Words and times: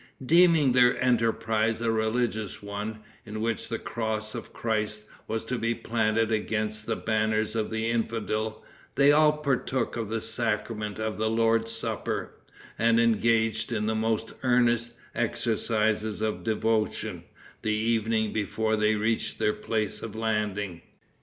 Deeming 0.25 0.71
their 0.71 0.99
enterprise 0.99 1.79
a 1.79 1.91
religious 1.91 2.63
one, 2.63 3.03
in 3.23 3.39
which 3.39 3.67
the 3.67 3.77
cross 3.77 4.33
of 4.33 4.51
Christ 4.51 5.03
was 5.27 5.45
to 5.45 5.59
be 5.59 5.75
planted 5.75 6.31
against 6.31 6.87
the 6.87 6.95
banners 6.95 7.55
of 7.55 7.69
the 7.69 7.91
infidel, 7.91 8.63
they 8.95 9.11
all 9.11 9.31
partook 9.31 9.95
of 9.95 10.09
the 10.09 10.19
sacrament 10.19 10.97
of 10.97 11.17
the 11.17 11.29
Lord's 11.29 11.71
Supper, 11.71 12.33
and 12.79 12.99
engaged 12.99 13.71
in 13.71 13.85
the 13.85 13.93
most 13.93 14.33
earnest 14.41 14.93
exercises 15.13 16.19
of 16.19 16.43
devotion 16.43 17.23
the 17.61 17.69
evening 17.69 18.33
before 18.33 18.75
they 18.75 18.95
reached 18.95 19.37
their 19.37 19.53
place 19.53 20.01
of 20.01 20.15
landing. 20.15 20.81